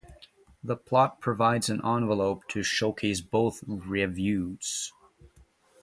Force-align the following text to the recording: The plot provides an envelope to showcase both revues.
The 0.63 0.75
plot 0.77 1.21
provides 1.21 1.69
an 1.69 1.79
envelope 1.85 2.47
to 2.47 2.63
showcase 2.63 3.21
both 3.21 3.63
revues. 3.67 4.91